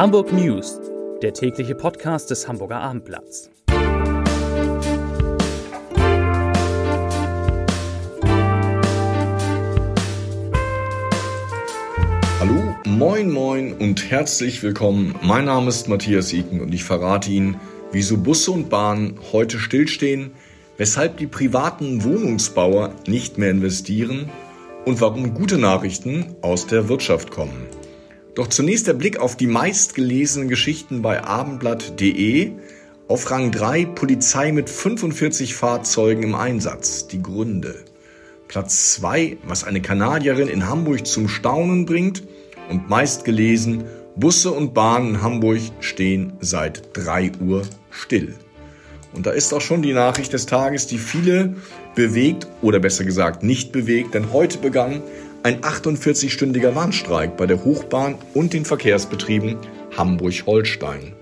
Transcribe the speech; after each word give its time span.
Hamburg 0.00 0.32
News, 0.32 0.80
der 1.20 1.34
tägliche 1.34 1.74
Podcast 1.74 2.30
des 2.30 2.48
Hamburger 2.48 2.80
Abendblatts. 2.80 3.50
Hallo, 12.40 12.74
moin, 12.86 13.30
moin 13.30 13.74
und 13.74 14.10
herzlich 14.10 14.62
willkommen. 14.62 15.16
Mein 15.20 15.44
Name 15.44 15.68
ist 15.68 15.86
Matthias 15.86 16.32
Iken 16.32 16.62
und 16.62 16.72
ich 16.72 16.84
verrate 16.84 17.30
Ihnen, 17.30 17.60
wieso 17.92 18.16
Busse 18.16 18.52
und 18.52 18.70
Bahnen 18.70 19.18
heute 19.32 19.58
stillstehen, 19.58 20.30
weshalb 20.78 21.18
die 21.18 21.26
privaten 21.26 22.04
Wohnungsbauer 22.04 22.94
nicht 23.06 23.36
mehr 23.36 23.50
investieren 23.50 24.30
und 24.86 25.02
warum 25.02 25.34
gute 25.34 25.58
Nachrichten 25.58 26.36
aus 26.40 26.66
der 26.66 26.88
Wirtschaft 26.88 27.30
kommen. 27.30 27.66
Doch 28.40 28.48
zunächst 28.48 28.86
der 28.86 28.94
Blick 28.94 29.18
auf 29.18 29.36
die 29.36 29.46
meistgelesenen 29.46 30.48
Geschichten 30.48 31.02
bei 31.02 31.22
abendblatt.de. 31.22 32.52
Auf 33.06 33.30
Rang 33.30 33.50
3 33.50 33.84
Polizei 33.84 34.50
mit 34.50 34.70
45 34.70 35.54
Fahrzeugen 35.54 36.22
im 36.22 36.34
Einsatz. 36.34 37.06
Die 37.06 37.22
Gründe. 37.22 37.74
Platz 38.48 38.94
2, 38.94 39.36
was 39.44 39.64
eine 39.64 39.82
Kanadierin 39.82 40.48
in 40.48 40.66
Hamburg 40.66 41.06
zum 41.06 41.28
Staunen 41.28 41.84
bringt. 41.84 42.22
Und 42.70 42.88
meistgelesen, 42.88 43.84
Busse 44.16 44.52
und 44.52 44.72
Bahnen 44.72 45.16
in 45.16 45.22
Hamburg 45.22 45.60
stehen 45.80 46.32
seit 46.40 46.96
3 46.96 47.32
Uhr 47.46 47.64
still. 47.90 48.34
Und 49.12 49.26
da 49.26 49.32
ist 49.32 49.52
auch 49.52 49.60
schon 49.60 49.82
die 49.82 49.92
Nachricht 49.92 50.32
des 50.32 50.46
Tages, 50.46 50.86
die 50.86 50.96
viele 50.96 51.56
bewegt 51.94 52.46
oder 52.62 52.78
besser 52.78 53.04
gesagt 53.04 53.42
nicht 53.42 53.70
bewegt, 53.70 54.14
denn 54.14 54.32
heute 54.32 54.56
begann 54.56 55.02
ein 55.42 55.62
48-stündiger 55.62 56.74
Warnstreik 56.74 57.36
bei 57.36 57.46
der 57.46 57.64
Hochbahn 57.64 58.16
und 58.34 58.52
den 58.52 58.66
Verkehrsbetrieben 58.66 59.56
Hamburg-Holstein. 59.96 61.14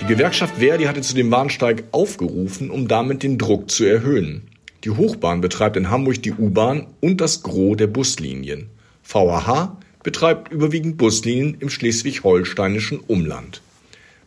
Die 0.00 0.06
Gewerkschaft 0.06 0.56
Verdi 0.58 0.84
hatte 0.84 1.00
zu 1.00 1.14
dem 1.14 1.30
Warnstreik 1.30 1.84
aufgerufen, 1.92 2.70
um 2.70 2.88
damit 2.88 3.22
den 3.22 3.38
Druck 3.38 3.70
zu 3.70 3.84
erhöhen. 3.84 4.42
Die 4.84 4.90
Hochbahn 4.90 5.40
betreibt 5.40 5.76
in 5.76 5.90
Hamburg 5.90 6.22
die 6.22 6.32
U-Bahn 6.32 6.88
und 7.00 7.20
das 7.20 7.42
Gros 7.42 7.76
der 7.76 7.86
Buslinien. 7.86 8.68
VHH 9.02 9.76
betreibt 10.02 10.52
überwiegend 10.52 10.98
Buslinien 10.98 11.56
im 11.60 11.70
schleswig-holsteinischen 11.70 12.98
Umland. 12.98 13.62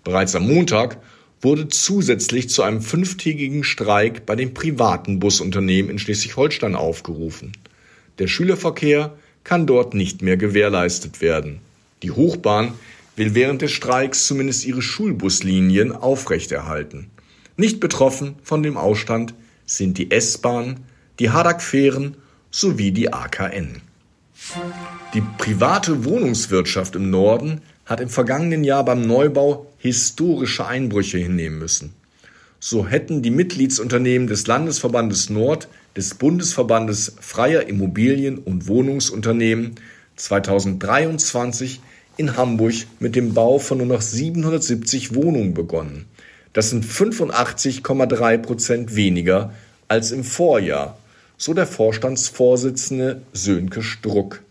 Bereits 0.03 0.36
am 0.36 0.47
Montag 0.47 0.97
wurde 1.42 1.68
zusätzlich 1.68 2.50
zu 2.50 2.64
einem 2.64 2.81
fünftägigen 2.81 3.64
Streik 3.64 4.25
bei 4.25 4.36
den 4.36 4.53
privaten 4.53 5.20
Busunternehmen 5.20 5.92
in 5.92 6.00
Schleswig-Holstein 6.00 6.75
aufgerufen. 6.75 7.52
Der 8.20 8.28
Schülerverkehr 8.28 9.18
kann 9.44 9.68
dort 9.68 9.94
nicht 9.94 10.22
mehr 10.22 10.38
gewährleistet 10.38 11.22
werden. 11.22 11.60
Die 12.04 12.12
Hochbahn 12.12 12.74
will 13.16 13.36
während 13.36 13.62
des 13.62 13.72
Streiks 13.72 14.28
zumindest 14.28 14.66
ihre 14.66 14.82
Schulbuslinien 14.82 15.92
aufrechterhalten. 15.92 17.10
Nicht 17.58 17.80
betroffen 17.80 18.36
von 18.44 18.64
dem 18.64 18.78
Ausstand 18.78 19.34
sind 19.66 19.98
die 19.98 20.12
S-Bahn, 20.12 20.82
die 21.20 21.30
Hadak-Fähren 21.30 22.18
sowie 22.52 22.92
die 22.92 23.14
AKN. 23.14 23.82
Die 25.14 25.24
private 25.38 26.04
Wohnungswirtschaft 26.04 26.96
im 26.96 27.10
Norden 27.10 27.62
hat 27.86 28.02
im 28.02 28.10
vergangenen 28.10 28.64
Jahr 28.64 28.84
beim 28.84 29.02
Neubau 29.02 29.68
historische 29.78 30.66
Einbrüche 30.66 31.18
hinnehmen 31.18 31.60
müssen. 31.60 31.94
So 32.59 32.88
hätten 32.88 33.22
die 33.22 33.31
Mitgliedsunternehmen 33.31 34.28
des 34.28 34.48
Landesverbandes 34.48 35.30
Nord 35.30 35.67
des 35.95 36.16
Bundesverbandes 36.16 37.16
freier 37.20 37.67
Immobilien- 37.67 38.39
und 38.39 38.67
Wohnungsunternehmen 38.67 39.75
2023 40.16 41.81
in 42.17 42.38
Hamburg 42.38 42.73
mit 43.00 43.16
dem 43.16 43.34
Bau 43.34 43.59
von 43.59 43.78
nur 43.78 43.88
noch 43.88 44.02
770 44.02 45.16
Wohnungen 45.16 45.53
begonnen. 45.53 46.06
Das 46.53 46.69
sind 46.69 46.85
85,3 46.85 48.38
Prozent 48.38 48.96
weniger 48.96 49.53
als 49.88 50.12
im 50.12 50.24
Vorjahr, 50.24 50.97
so 51.38 51.53
der 51.53 51.68
Vorstandsvorsitzende 51.68 53.22
Sönke 53.34 53.84
Struck. 53.84 54.41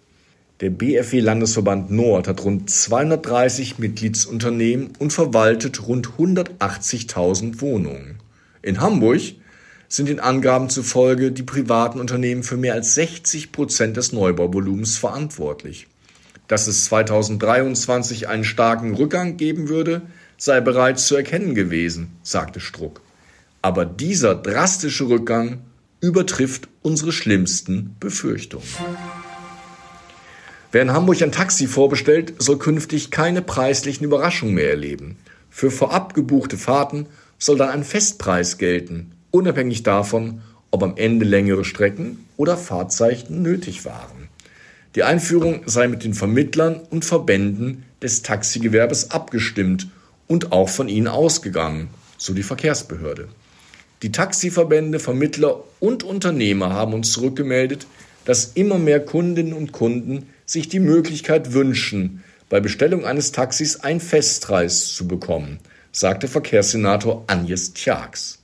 Der 0.61 0.71
BFW 0.71 1.19
Landesverband 1.19 1.91
Nord 1.91 2.29
hat 2.29 2.45
rund 2.45 2.71
230 2.71 3.81
Mitgliedsunternehmen 3.81 4.93
und 5.01 5.13
verwaltet 5.13 5.89
rund 5.89 6.11
180.000 6.17 7.61
Wohnungen. 7.61 8.21
In 8.63 8.81
Hamburg 8.81 9.21
sind 9.89 10.09
den 10.09 10.21
Angaben 10.21 10.71
zufolge 10.71 11.33
die 11.33 11.43
privaten 11.43 11.99
Unternehmen 11.99 12.45
für 12.45 12.57
mehr 12.57 12.75
als 12.75 12.95
60 12.95 13.51
Prozent 13.51 13.97
des 13.97 14.13
Neubauvolumens 14.13 14.97
verantwortlich. 14.97 15.89
Dass 16.47 16.69
es 16.69 16.85
2023 16.85 18.29
einen 18.29 18.45
starken 18.45 18.95
Rückgang 18.95 19.37
geben 19.37 19.69
würde, 19.69 20.03
sei 20.37 20.61
bereits 20.61 21.09
zu 21.09 21.17
erkennen 21.17 21.57
gewesen, 21.57 22.13
sagte 22.23 22.61
Struck. 22.61 23.01
Aber 23.61 23.85
dieser 23.85 24.37
drastische 24.37 25.09
Rückgang 25.09 25.63
übertrifft 26.01 26.69
unsere 26.83 27.11
schlimmsten 27.11 27.97
Befürchtungen. 27.99 28.69
Wer 30.75 30.83
in 30.83 30.93
Hamburg 30.93 31.23
ein 31.23 31.31
Taxi 31.31 31.69
vorbestellt, 31.69 32.35
soll 32.39 32.59
künftig 32.59 33.13
keine 33.13 33.43
preislichen 33.43 34.05
Überraschungen 34.05 34.57
mehr 34.57 34.71
erleben. 34.71 35.19
Für 35.49 35.71
vorab 35.71 36.15
gebuchte 36.15 36.59
Fahrten 36.59 37.07
soll 37.39 37.57
dann 37.57 37.69
ein 37.69 37.85
Festpreis 37.85 38.59
gelten 38.59 39.13
unabhängig 39.31 39.85
davon, 39.85 40.43
ob 40.73 40.83
am 40.83 40.97
Ende 40.97 41.25
längere 41.25 41.65
Strecken 41.65 42.25
oder 42.37 42.57
Fahrzeichen 42.57 43.41
nötig 43.41 43.85
waren. 43.85 44.29
Die 44.97 45.05
Einführung 45.05 45.63
sei 45.67 45.87
mit 45.87 46.03
den 46.03 46.13
Vermittlern 46.13 46.81
und 46.91 47.05
Verbänden 47.05 47.85
des 48.03 48.23
Taxigewerbes 48.23 49.13
abgestimmt 49.13 49.87
und 50.27 50.51
auch 50.51 50.69
von 50.69 50.89
ihnen 50.89 51.07
ausgegangen, 51.07 51.87
so 52.19 52.35
die 52.35 52.43
Verkehrsbehörde. 52.43 53.29
Die 54.03 54.11
Taxiverbände, 54.11 54.99
Vermittler 54.99 55.63
und 55.79 56.03
Unternehmer 56.03 56.73
haben 56.73 56.95
uns 56.95 57.13
zurückgemeldet, 57.13 57.87
dass 58.25 58.53
immer 58.55 58.79
mehr 58.81 58.99
Kundinnen 58.99 59.53
und 59.53 59.71
Kunden 59.71 60.27
sich 60.47 60.69
die 60.69 60.81
Möglichkeit 60.81 61.53
wünschen, 61.53 62.23
bei 62.49 62.61
Bestellung 62.61 63.05
eines 63.05 63.33
Taxis 63.33 63.81
einen 63.81 64.01
Festpreis 64.01 64.95
zu 64.95 65.09
bekommen, 65.09 65.59
sagte 65.93 66.29
Verkehrssenator 66.29 67.25
Agnes 67.27 67.73
Tjax. 67.75 68.43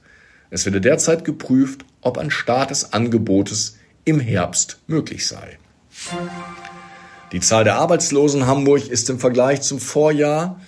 Es 0.50 0.64
werde 0.64 0.80
derzeit 0.80 1.24
geprüft, 1.24 1.84
ob 2.00 2.18
ein 2.18 2.30
Start 2.30 2.70
des 2.70 2.92
Angebotes 2.92 3.76
im 4.04 4.20
Herbst 4.20 4.78
möglich 4.86 5.26
sei. 5.26 5.58
Die 7.32 7.40
Zahl 7.40 7.64
der 7.64 7.76
Arbeitslosen 7.76 8.40
in 8.40 8.46
Hamburg 8.46 8.88
ist 8.88 9.08
im 9.10 9.20
Vergleich 9.20 9.60
zum 9.62 9.78
Vorjahr 9.78 10.60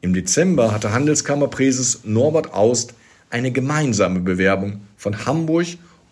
Im 0.00 0.14
Dezember 0.14 0.72
hatte 0.72 0.92
Handelskammerpräses 0.92 2.00
Norbert 2.04 2.52
Aust 2.54 2.94
eine 3.30 3.52
gemeinsame 3.52 4.20
Bewerbung 4.20 4.80
von 4.96 5.26
Hamburg 5.26 5.66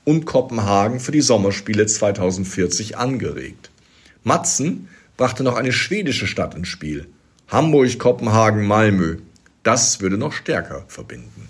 und 0.04 0.24
Kopenhagen 0.26 1.00
für 1.00 1.12
die 1.12 1.20
Sommerspiele 1.20 1.86
2040 1.86 2.96
angeregt. 2.96 3.70
Matzen 4.22 4.88
brachte 5.16 5.42
noch 5.42 5.56
eine 5.56 5.72
schwedische 5.72 6.26
Stadt 6.26 6.54
ins 6.54 6.68
Spiel. 6.68 7.08
Hamburg, 7.48 7.98
Kopenhagen, 7.98 8.66
Malmö. 8.66 9.18
Das 9.62 10.00
würde 10.00 10.18
noch 10.18 10.32
stärker 10.32 10.84
verbinden. 10.88 11.48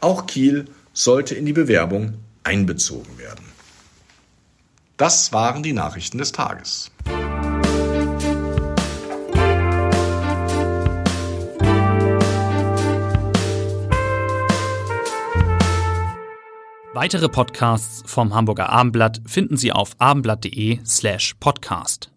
Auch 0.00 0.26
Kiel 0.26 0.66
sollte 0.92 1.34
in 1.34 1.46
die 1.46 1.52
Bewerbung 1.52 2.14
einbezogen 2.44 3.18
werden. 3.18 3.44
Das 4.96 5.32
waren 5.32 5.62
die 5.62 5.72
Nachrichten 5.72 6.18
des 6.18 6.32
Tages. 6.32 6.90
Weitere 16.94 17.28
Podcasts 17.28 18.02
vom 18.06 18.34
Hamburger 18.34 18.68
Abendblatt 18.68 19.22
finden 19.26 19.56
Sie 19.56 19.72
auf 19.72 19.96
abendblatt.de 19.98 20.78
slash 20.84 21.34
podcast. 21.40 22.11